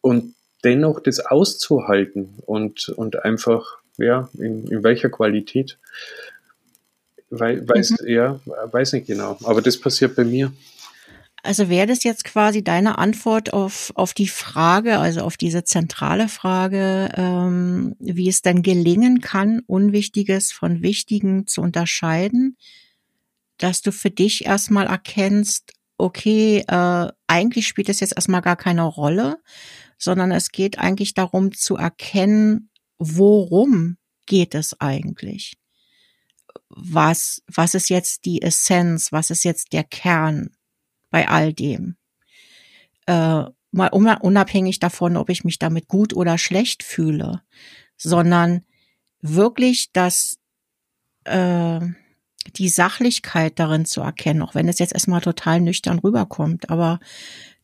[0.00, 5.78] und dennoch das auszuhalten und, und einfach, ja, in, in welcher Qualität,
[7.40, 8.08] weiß, mhm.
[8.08, 10.52] ja, weiß nicht genau, aber das passiert bei mir.
[11.44, 16.28] Also wäre das jetzt quasi deine Antwort auf, auf die Frage, also auf diese zentrale
[16.28, 22.56] Frage, ähm, wie es denn gelingen kann, Unwichtiges von Wichtigen zu unterscheiden,
[23.58, 28.84] dass du für dich erstmal erkennst, okay, äh, eigentlich spielt es jetzt erstmal gar keine
[28.84, 29.36] Rolle,
[29.98, 35.58] sondern es geht eigentlich darum zu erkennen, worum geht es eigentlich?
[36.76, 39.12] Was, was ist jetzt die Essenz?
[39.12, 40.50] Was ist jetzt der Kern?
[41.14, 41.96] bei all dem.
[43.06, 47.42] Äh, mal unabhängig davon, ob ich mich damit gut oder schlecht fühle,
[47.96, 48.64] sondern
[49.20, 50.38] wirklich das,
[51.22, 51.78] äh,
[52.56, 56.68] die Sachlichkeit darin zu erkennen, auch wenn es jetzt erstmal total nüchtern rüberkommt.
[56.68, 56.98] Aber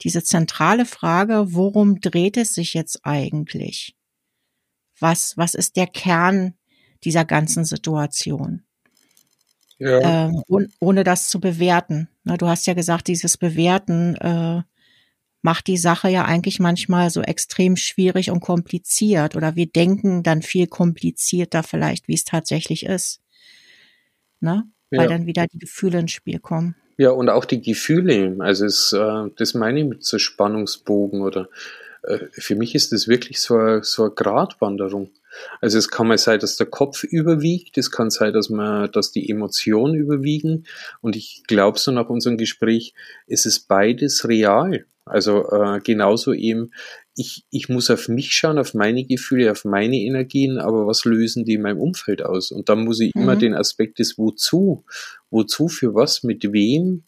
[0.03, 3.97] diese zentrale Frage, worum dreht es sich jetzt eigentlich?
[5.01, 6.55] Was, was ist der Kern
[7.03, 8.63] dieser ganzen Situation?
[9.81, 10.29] Ja.
[10.29, 10.43] ähm,
[10.79, 12.09] ohne das zu bewerten.
[12.23, 14.63] Na, du hast ja gesagt, dieses Bewerten äh,
[15.43, 20.43] macht die Sache ja eigentlich manchmal so extrem schwierig und kompliziert oder wir denken dann
[20.43, 23.21] viel komplizierter vielleicht, wie es tatsächlich ist.
[24.41, 24.65] Ne?
[24.91, 26.75] Weil dann wieder die Gefühle ins Spiel kommen.
[26.99, 31.49] Ja, und auch die Gefühle, also es, äh, das meine ich mit so Spannungsbogen oder
[32.33, 35.11] für mich ist das wirklich so eine, so eine Gratwanderung.
[35.61, 39.13] Also es kann mal sein, dass der Kopf überwiegt, es kann sein, dass man, dass
[39.13, 40.67] die Emotionen überwiegen.
[41.01, 42.95] Und ich glaube so nach unserem Gespräch,
[43.27, 44.87] es ist beides real.
[45.05, 46.73] Also äh, genauso eben,
[47.17, 51.45] ich, ich muss auf mich schauen, auf meine Gefühle, auf meine Energien, aber was lösen
[51.45, 52.53] die in meinem Umfeld aus?
[52.53, 53.23] Und dann muss ich mhm.
[53.23, 54.85] immer den Aspekt des Wozu,
[55.31, 57.05] wozu, für was, mit wem.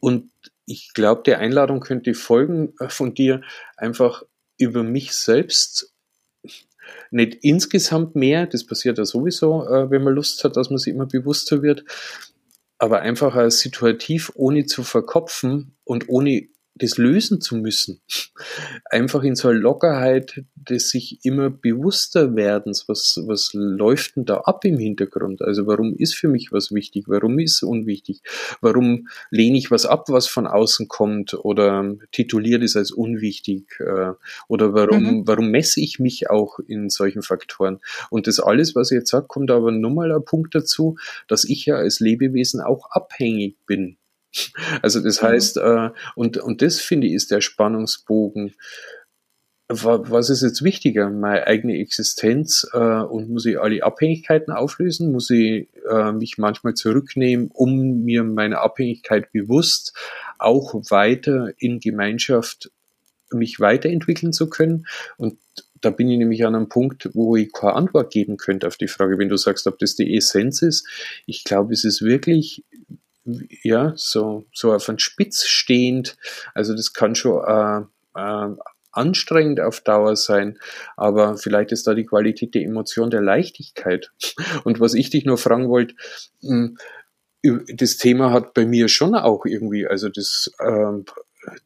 [0.00, 0.30] Und
[0.66, 3.42] ich glaube, der Einladung könnte folgen äh, von dir,
[3.84, 4.24] einfach
[4.58, 5.92] über mich selbst
[7.10, 10.92] nicht insgesamt mehr, das passiert ja sowieso, äh, wenn man Lust hat, dass man sich
[10.92, 11.84] immer bewusster wird,
[12.78, 18.00] aber einfach als situativ, ohne zu verkopfen und ohne das lösen zu müssen.
[18.90, 24.38] Einfach in so einer Lockerheit des sich immer bewusster werdens, was, was läuft denn da
[24.38, 25.42] ab im Hintergrund?
[25.42, 27.04] Also warum ist für mich was wichtig?
[27.06, 28.22] Warum ist unwichtig?
[28.60, 33.78] Warum lehne ich was ab, was von außen kommt oder tituliert es als unwichtig?
[33.78, 34.12] Äh,
[34.48, 35.28] oder warum, mhm.
[35.28, 37.78] warum messe ich mich auch in solchen Faktoren?
[38.10, 40.96] Und das alles, was ich jetzt sage, kommt aber nochmal ein Punkt dazu,
[41.28, 43.96] dass ich ja als Lebewesen auch abhängig bin
[44.82, 45.26] also das mhm.
[45.26, 48.54] heißt, äh, und, und das finde ich ist der Spannungsbogen.
[49.66, 51.08] Was ist jetzt wichtiger?
[51.08, 55.10] Meine eigene Existenz äh, und muss ich alle Abhängigkeiten auflösen?
[55.10, 59.96] Muss ich äh, mich manchmal zurücknehmen, um mir meine Abhängigkeit bewusst
[60.38, 62.70] auch weiter in Gemeinschaft
[63.32, 64.86] mich weiterentwickeln zu können?
[65.16, 65.38] Und
[65.84, 68.88] da bin ich nämlich an einem Punkt, wo ich keine Antwort geben könnte auf die
[68.88, 70.86] Frage, wenn du sagst, ob das die Essenz ist.
[71.26, 72.64] Ich glaube, es ist wirklich
[73.24, 76.16] ja, so, so auf einen Spitz stehend.
[76.54, 78.56] Also das kann schon äh, äh,
[78.92, 80.58] anstrengend auf Dauer sein,
[80.96, 84.12] aber vielleicht ist da die Qualität der Emotion der Leichtigkeit.
[84.64, 85.94] Und was ich dich nur fragen wollte,
[86.42, 86.76] hm,
[87.74, 91.02] das Thema hat bei mir schon auch irgendwie, also das, äh,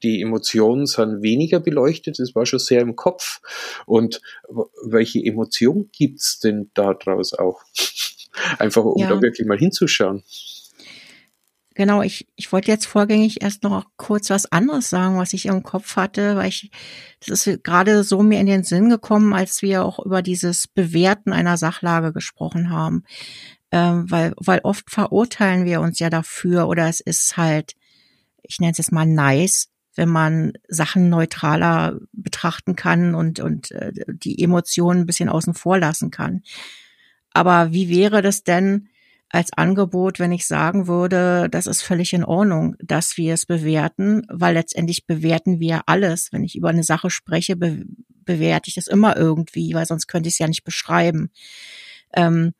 [0.02, 3.40] die Emotionen sind weniger beleuchtet, das war schon sehr im Kopf.
[3.86, 4.20] Und
[4.84, 7.62] welche Emotion gibt's denn da draus auch?
[8.58, 9.08] Einfach um ja.
[9.08, 10.24] da wirklich mal hinzuschauen.
[11.78, 15.62] Genau, ich, ich wollte jetzt vorgängig erst noch kurz was anderes sagen, was ich im
[15.62, 16.72] Kopf hatte, weil ich,
[17.24, 21.32] das ist gerade so mir in den Sinn gekommen, als wir auch über dieses Bewerten
[21.32, 23.04] einer Sachlage gesprochen haben.
[23.70, 27.76] Ähm, weil, weil oft verurteilen wir uns ja dafür oder es ist halt,
[28.42, 33.92] ich nenne es jetzt mal nice, wenn man Sachen neutraler betrachten kann und, und äh,
[34.08, 36.42] die Emotionen ein bisschen außen vor lassen kann.
[37.30, 38.88] Aber wie wäre das denn
[39.30, 44.22] als Angebot, wenn ich sagen würde, das ist völlig in Ordnung, dass wir es bewerten,
[44.28, 46.28] weil letztendlich bewerten wir alles.
[46.32, 47.84] Wenn ich über eine Sache spreche, be
[48.24, 51.30] bewerte ich es immer irgendwie, weil sonst könnte ich es ja nicht beschreiben.
[52.14, 52.52] Ähm,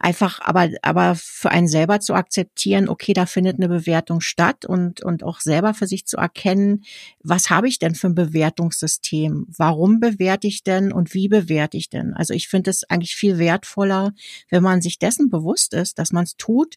[0.00, 5.02] einfach aber aber für einen selber zu akzeptieren, okay, da findet eine Bewertung statt und
[5.02, 6.84] und auch selber für sich zu erkennen,
[7.22, 9.46] was habe ich denn für ein Bewertungssystem?
[9.56, 12.14] Warum bewerte ich denn und wie bewerte ich denn?
[12.14, 14.12] Also ich finde es eigentlich viel wertvoller,
[14.48, 16.76] wenn man sich dessen bewusst ist, dass man es tut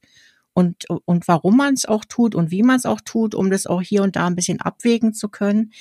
[0.53, 3.65] und, und warum man es auch tut und wie man es auch tut, um das
[3.65, 5.71] auch hier und da ein bisschen abwägen zu können.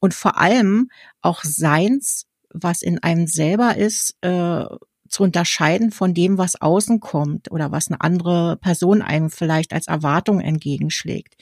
[0.00, 4.64] Und vor allem auch Seins, was in einem selber ist, äh,
[5.12, 9.86] zu unterscheiden von dem, was außen kommt oder was eine andere Person einem vielleicht als
[9.86, 11.36] Erwartung entgegenschlägt.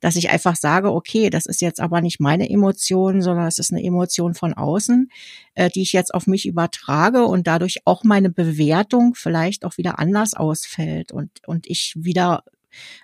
[0.00, 3.72] Dass ich einfach sage, okay, das ist jetzt aber nicht meine Emotion, sondern es ist
[3.72, 5.10] eine Emotion von außen,
[5.54, 9.98] äh, die ich jetzt auf mich übertrage und dadurch auch meine Bewertung vielleicht auch wieder
[9.98, 12.44] anders ausfällt und, und ich wieder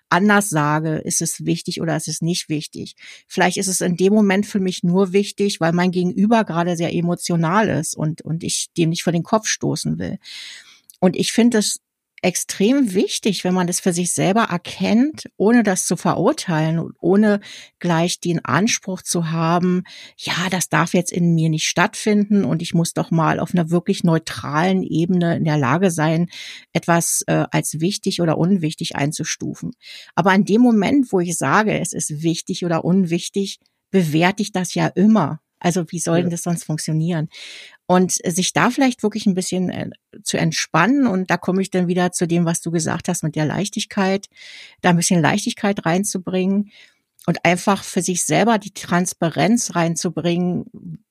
[0.08, 2.96] anders sage, ist es wichtig oder ist es nicht wichtig.
[3.26, 6.94] Vielleicht ist es in dem Moment für mich nur wichtig, weil mein Gegenüber gerade sehr
[6.94, 10.18] emotional ist und, und ich dem nicht vor den Kopf stoßen will.
[11.00, 11.80] Und ich finde es
[12.22, 17.40] extrem wichtig, wenn man das für sich selber erkennt, ohne das zu verurteilen und ohne
[17.80, 19.82] gleich den Anspruch zu haben,
[20.16, 23.70] ja, das darf jetzt in mir nicht stattfinden und ich muss doch mal auf einer
[23.70, 26.28] wirklich neutralen Ebene in der Lage sein,
[26.72, 29.72] etwas äh, als wichtig oder unwichtig einzustufen.
[30.14, 33.58] Aber in dem Moment, wo ich sage, es ist wichtig oder unwichtig,
[33.90, 35.40] bewerte ich das ja immer.
[35.62, 37.28] Also wie soll denn das sonst funktionieren?
[37.86, 39.90] Und sich da vielleicht wirklich ein bisschen äh,
[40.22, 41.06] zu entspannen.
[41.06, 44.26] Und da komme ich dann wieder zu dem, was du gesagt hast mit der Leichtigkeit,
[44.80, 46.70] da ein bisschen Leichtigkeit reinzubringen
[47.26, 50.64] und einfach für sich selber die Transparenz reinzubringen.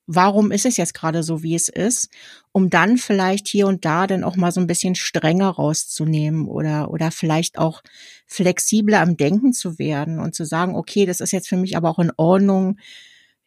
[0.06, 2.10] Warum ist es jetzt gerade so, wie es ist?
[2.52, 6.90] Um dann vielleicht hier und da dann auch mal so ein bisschen strenger rauszunehmen oder,
[6.90, 7.82] oder vielleicht auch
[8.26, 11.88] flexibler am Denken zu werden und zu sagen, okay, das ist jetzt für mich aber
[11.88, 12.76] auch in Ordnung,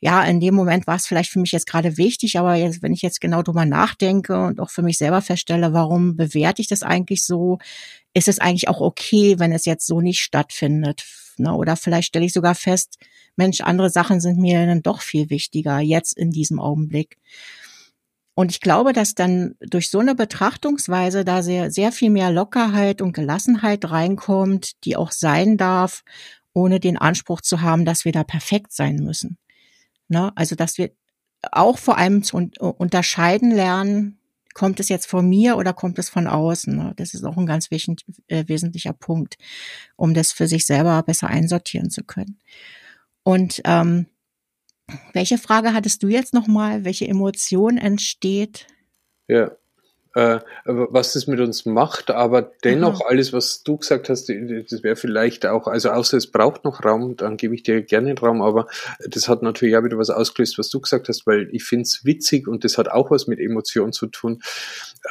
[0.06, 2.94] ja, in dem Moment war es vielleicht für mich jetzt gerade wichtig, aber jetzt, wenn
[2.94, 6.84] ich jetzt genau drüber nachdenke und auch für mich selber feststelle, warum bewerte ich das
[6.84, 7.58] eigentlich so,
[8.14, 11.04] ist es eigentlich auch okay, wenn es jetzt so nicht stattfindet.
[11.38, 11.52] Ne?
[11.56, 13.00] Oder vielleicht stelle ich sogar fest,
[13.36, 17.18] Mensch, andere Sachen sind mir dann doch viel wichtiger jetzt in diesem Augenblick.
[18.36, 23.02] Und ich glaube, dass dann durch so eine Betrachtungsweise da sehr, sehr viel mehr Lockerheit
[23.02, 26.04] und Gelassenheit reinkommt, die auch sein darf,
[26.54, 29.40] ohne den Anspruch zu haben, dass wir da perfekt sein müssen.
[30.08, 30.32] Ne?
[30.36, 30.92] Also, dass wir
[31.52, 34.20] auch vor allem zu unterscheiden lernen,
[34.54, 36.76] kommt es jetzt von mir oder kommt es von außen?
[36.76, 36.94] Ne?
[36.96, 39.38] Das ist auch ein ganz äh, wesentlicher Punkt,
[39.96, 42.40] um das für sich selber besser einsortieren zu können.
[43.24, 44.08] Und ähm,
[45.14, 46.86] welche Frage hattest du jetzt nochmal?
[46.86, 48.68] Welche Emotion entsteht?
[49.28, 49.52] Ja,
[50.16, 53.06] äh, was das mit uns macht, aber dennoch mhm.
[53.10, 57.18] alles, was du gesagt hast, das wäre vielleicht auch, also außer es braucht noch Raum,
[57.18, 58.68] dann gebe ich dir gerne Raum, aber
[59.06, 62.06] das hat natürlich auch wieder was ausgelöst, was du gesagt hast, weil ich finde es
[62.06, 64.42] witzig und das hat auch was mit Emotionen zu tun,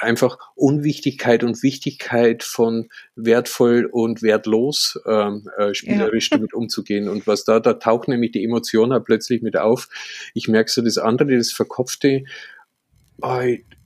[0.01, 6.37] einfach Unwichtigkeit und Wichtigkeit von wertvoll und wertlos ähm, äh, spielerisch ja.
[6.39, 9.91] damit umzugehen und was da, da taucht nämlich die Emotion halt plötzlich mit auf.
[10.33, 12.25] Ich merke so das andere, das Verkopfte,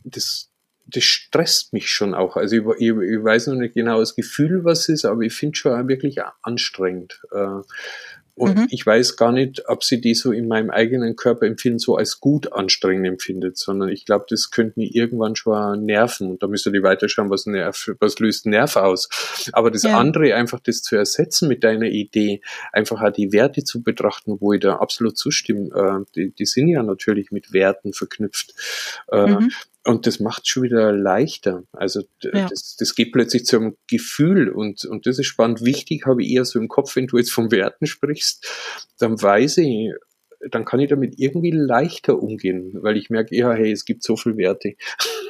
[0.04, 0.47] das,
[0.88, 2.37] das stresst mich schon auch.
[2.37, 5.57] Also ich, ich, ich weiß noch nicht genau das Gefühl, was ist, aber ich finde
[5.57, 7.20] schon wirklich anstrengend.
[7.31, 7.61] Äh,
[8.38, 8.66] und mhm.
[8.70, 12.20] ich weiß gar nicht, ob sie die so in meinem eigenen Körper empfinden, so als
[12.20, 16.31] gut anstrengend empfindet, sondern ich glaube, das könnte mich irgendwann schon nerven.
[16.31, 19.09] Und da müsste die weiterschauen, was, nerv, was löst Nerv aus.
[19.53, 19.98] Aber das ja.
[19.98, 22.40] andere, einfach das zu ersetzen mit deiner Idee,
[22.72, 26.68] einfach auch die Werte zu betrachten, wo ich da absolut zustimme, äh, die, die sind
[26.68, 28.55] ja natürlich mit Werten verknüpft.
[29.11, 29.51] Äh, mhm.
[29.88, 31.64] Und das macht schon wieder leichter.
[31.72, 32.46] Also ja.
[32.46, 35.64] das, das geht plötzlich zum Gefühl und, und das ist spannend.
[35.64, 38.46] Wichtig habe ich eher so im Kopf, wenn du jetzt von Werten sprichst,
[38.98, 39.94] dann weiß ich,
[40.51, 44.16] dann kann ich damit irgendwie leichter umgehen, weil ich merke, ja, hey, es gibt so
[44.16, 44.74] viele Werte.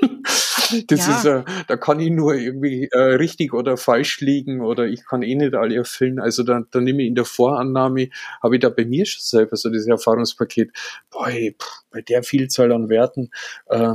[0.88, 1.16] das ja.
[1.16, 5.23] ist, äh, da kann ich nur irgendwie äh, richtig oder falsch liegen oder ich kann
[5.23, 6.18] eh nicht alle erfüllen.
[6.18, 8.09] Also dann, dann nehme ich in der Vorannahme,
[8.43, 10.72] habe ich da bei mir schon selber so dieses Erfahrungspaket,
[11.11, 13.30] boy, pff, bei der Vielzahl an Werten,
[13.66, 13.95] äh,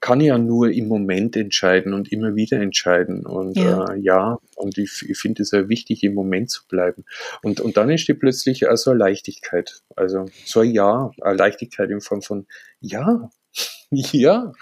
[0.00, 3.26] kann ja nur im Moment entscheiden und immer wieder entscheiden.
[3.26, 7.04] Und ja, äh, ja und ich, ich finde es sehr wichtig, im Moment zu bleiben.
[7.42, 9.82] Und, und dann entsteht plötzlich also eine Leichtigkeit.
[9.96, 12.46] Also so ein Ja, eine Leichtigkeit in Form von
[12.80, 13.30] Ja,
[13.90, 14.52] ja,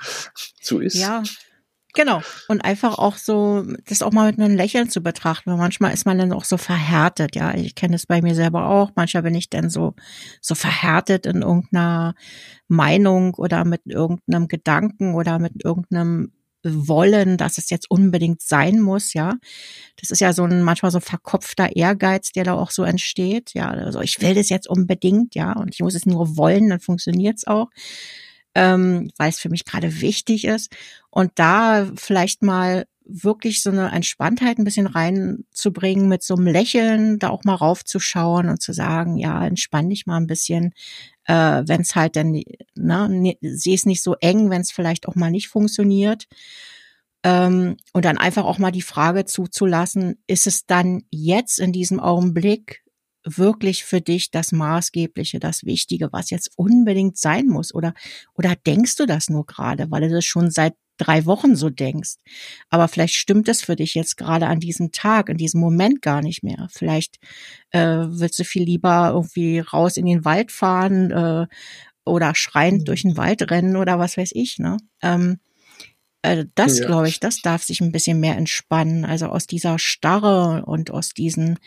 [0.61, 0.95] so ist.
[0.95, 1.23] Ja.
[1.95, 2.23] Genau.
[2.49, 5.51] Und einfach auch so, das auch mal mit einem Lächeln zu betrachten.
[5.51, 7.55] Weil manchmal ist man dann auch so verhärtet, ja.
[7.55, 8.91] Ich kenne es bei mir selber auch.
[8.97, 9.95] Manchmal bin ich dann so,
[10.41, 12.15] so verhärtet in irgendeiner
[12.69, 16.33] Meinung oder mit irgendeinem Gedanken oder mit irgendeinem
[16.63, 19.37] wollen, dass es jetzt unbedingt sein muss, ja.
[19.99, 23.71] Das ist ja so ein manchmal so verkopfter Ehrgeiz, der da auch so entsteht, ja.
[23.71, 27.47] Also ich will das jetzt unbedingt, ja, und ich muss es nur wollen, dann funktioniert's
[27.47, 27.69] auch,
[28.55, 30.75] ähm, weil es für mich gerade wichtig ist.
[31.11, 37.19] Und da vielleicht mal wirklich so eine Entspanntheit ein bisschen reinzubringen, mit so einem Lächeln
[37.19, 40.73] da auch mal raufzuschauen und zu sagen, ja, entspann dich mal ein bisschen,
[41.25, 42.41] äh, wenn es halt dann,
[42.75, 46.27] ne, sieh es nicht so eng, wenn es vielleicht auch mal nicht funktioniert.
[47.23, 52.01] Ähm, und dann einfach auch mal die Frage zuzulassen, ist es dann jetzt in diesem
[52.01, 52.83] Augenblick
[53.25, 57.75] wirklich für dich das Maßgebliche, das Wichtige, was jetzt unbedingt sein muss?
[57.75, 57.95] Oder,
[58.35, 62.17] oder denkst du das nur gerade, weil du das schon seit drei Wochen so denkst.
[62.69, 66.23] Aber vielleicht stimmt es für dich jetzt gerade an diesem Tag, in diesem Moment gar
[66.23, 66.69] nicht mehr.
[66.71, 67.19] Vielleicht
[67.71, 71.47] äh, willst du viel lieber irgendwie raus in den Wald fahren äh,
[72.05, 72.85] oder schreiend mhm.
[72.85, 74.59] durch den Wald rennen oder was weiß ich.
[74.59, 74.77] Ne?
[75.03, 75.41] Ähm,
[76.23, 76.87] äh, das ja.
[76.87, 79.05] glaube ich, das darf sich ein bisschen mehr entspannen.
[79.05, 81.59] Also aus dieser Starre und aus diesen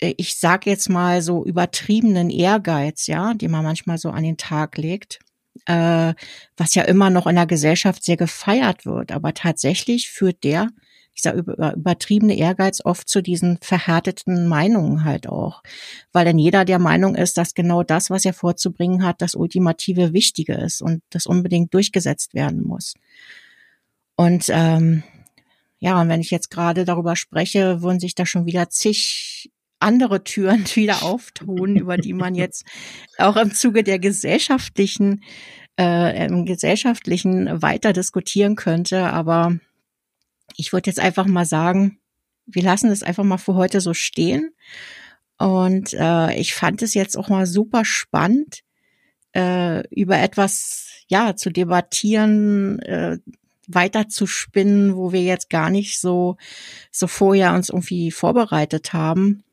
[0.00, 4.76] ich sag jetzt mal so übertriebenen Ehrgeiz, ja, die man manchmal so an den Tag
[4.76, 5.20] legt,
[5.66, 6.14] äh,
[6.56, 9.12] was ja immer noch in der Gesellschaft sehr gefeiert wird.
[9.12, 10.68] Aber tatsächlich führt der,
[11.16, 15.62] dieser übertriebene Ehrgeiz oft zu diesen verhärteten Meinungen halt auch.
[16.12, 20.12] Weil dann jeder der Meinung ist, dass genau das, was er vorzubringen hat, das ultimative
[20.12, 22.94] Wichtige ist und das unbedingt durchgesetzt werden muss.
[24.16, 25.02] Und ähm,
[25.80, 29.50] ja, und wenn ich jetzt gerade darüber spreche, würden sich da schon wieder zig
[29.80, 32.64] andere Türen wieder auftun, über die man jetzt
[33.18, 35.22] auch im Zuge der gesellschaftlichen,
[35.78, 39.04] äh, im gesellschaftlichen weiter diskutieren könnte.
[39.04, 39.56] Aber
[40.56, 41.98] ich würde jetzt einfach mal sagen,
[42.46, 44.50] wir lassen es einfach mal für heute so stehen.
[45.38, 48.62] Und äh, ich fand es jetzt auch mal super spannend,
[49.36, 53.18] äh, über etwas ja zu debattieren, äh,
[53.68, 56.38] weiter zu spinnen, wo wir jetzt gar nicht so
[56.90, 59.44] so vorher uns irgendwie vorbereitet haben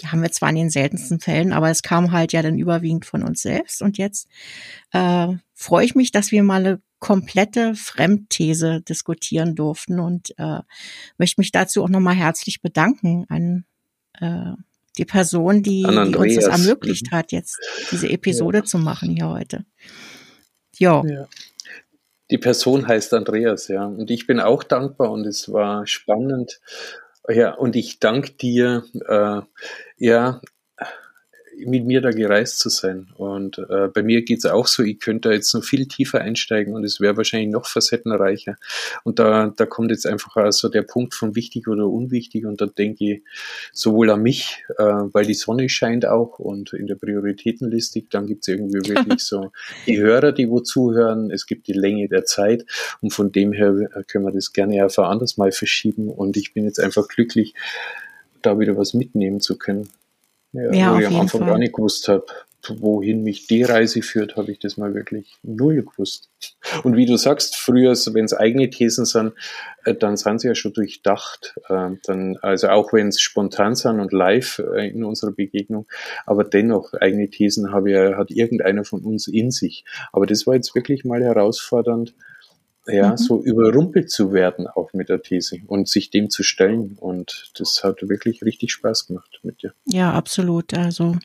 [0.00, 3.04] die haben wir zwar in den seltensten Fällen, aber es kam halt ja dann überwiegend
[3.04, 3.82] von uns selbst.
[3.82, 4.28] Und jetzt
[4.92, 10.60] äh, freue ich mich, dass wir mal eine komplette Fremdthese diskutieren durften und äh,
[11.16, 13.64] möchte mich dazu auch nochmal herzlich bedanken an
[14.20, 14.60] äh,
[14.96, 17.16] die Person, die, die uns das ermöglicht mhm.
[17.16, 17.58] hat, jetzt
[17.92, 18.64] diese Episode ja.
[18.64, 19.64] zu machen hier heute.
[20.76, 21.04] Jo.
[21.06, 21.28] Ja.
[22.30, 23.86] Die Person heißt Andreas, ja.
[23.86, 26.60] Und ich bin auch dankbar und es war spannend
[27.28, 29.42] ja, und ich danke dir, äh,
[29.98, 30.40] ja,
[31.66, 33.08] mit mir da gereist zu sein.
[33.16, 36.74] Und äh, bei mir geht's auch so, ich könnte da jetzt noch viel tiefer einsteigen
[36.74, 38.56] und es wäre wahrscheinlich noch facettenreicher.
[39.04, 42.46] Und da, da kommt jetzt einfach also der Punkt von wichtig oder unwichtig.
[42.46, 43.22] Und da denke ich
[43.72, 48.48] sowohl an mich, äh, weil die Sonne scheint auch und in der Prioritätenliste, dann gibt's
[48.48, 49.50] irgendwie wirklich so
[49.86, 52.64] die Hörer, die wo zuhören, es gibt die Länge der Zeit.
[53.00, 56.08] Und von dem her können wir das gerne einfach anders mal verschieben.
[56.08, 57.54] Und ich bin jetzt einfach glücklich,
[58.48, 59.88] da wieder was mitnehmen zu können.
[60.52, 61.50] Ja, ja wo ich am Anfang Fall.
[61.50, 62.26] gar nicht gewusst habe,
[62.76, 66.28] wohin mich die Reise führt, habe ich das mal wirklich null gewusst.
[66.82, 69.32] Und wie du sagst, früher, wenn es eigene Thesen sind,
[69.84, 71.54] äh, dann sind sie ja schon durchdacht.
[71.68, 75.86] Äh, dann, also auch wenn es spontan sind und live äh, in unserer Begegnung,
[76.26, 79.84] aber dennoch eigene Thesen habe ja, hat irgendeiner von uns in sich.
[80.12, 82.14] Aber das war jetzt wirklich mal herausfordernd,
[82.88, 83.16] ja, mhm.
[83.16, 86.96] so überrumpelt zu werden auch mit der These und sich dem zu stellen.
[86.98, 89.72] Und das hat wirklich richtig Spaß gemacht mit dir.
[89.86, 90.74] Ja, absolut.
[90.74, 91.16] Also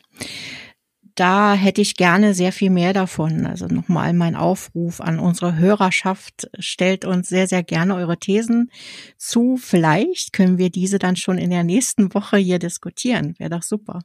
[1.14, 3.46] da hätte ich gerne sehr viel mehr davon.
[3.46, 6.48] Also nochmal mein Aufruf an unsere Hörerschaft.
[6.58, 8.70] Stellt uns sehr, sehr gerne eure Thesen
[9.16, 9.56] zu.
[9.56, 13.34] Vielleicht können wir diese dann schon in der nächsten Woche hier diskutieren.
[13.38, 14.00] Wäre doch super.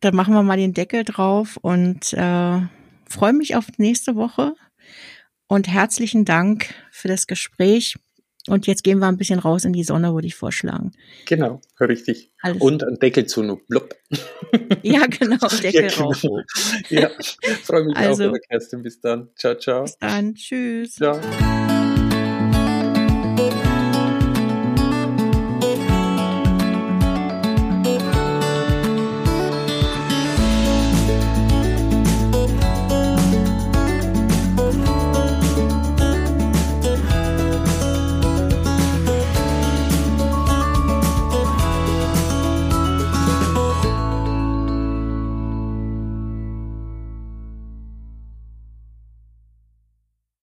[0.00, 2.60] Dann machen wir mal den Deckel drauf und äh,
[3.08, 4.54] freue mich auf nächste Woche
[5.48, 7.96] und herzlichen Dank für das Gespräch.
[8.46, 10.92] Und jetzt gehen wir ein bisschen raus in die Sonne, würde ich vorschlagen.
[11.26, 12.30] Genau, richtig.
[12.40, 12.62] Alles.
[12.62, 13.94] Und ein Deckel zu, nur blub.
[14.82, 16.06] Ja, genau, Deckel ja, genau.
[16.06, 16.24] rauf.
[16.88, 17.10] Ja,
[17.62, 18.82] freue mich also, auch, Kerstin.
[18.82, 19.28] Bis dann.
[19.36, 19.82] Ciao, ciao.
[19.82, 20.34] Bis dann.
[20.34, 20.94] Tschüss.
[20.94, 21.20] Ciao.